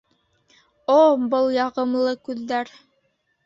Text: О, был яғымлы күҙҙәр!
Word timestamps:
О, 0.93 0.95
был 1.35 1.51
яғымлы 1.59 2.17
күҙҙәр! 2.29 2.77